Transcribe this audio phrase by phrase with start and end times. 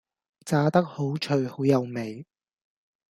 [0.45, 2.25] 炸得好脆好有味